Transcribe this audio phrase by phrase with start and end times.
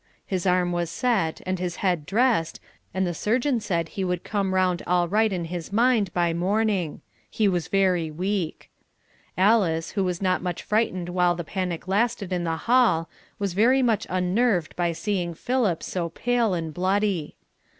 [0.25, 2.59] His arm was set and his head dressed,
[2.91, 7.01] and the surgeon said he would come round all right in his mind by morning;
[7.29, 8.71] he was very weak.
[9.37, 13.83] Alice who was not much frightened while the panic lasted in the hall, was very
[13.83, 17.35] much unnerved by seeing Philip so pale and bloody.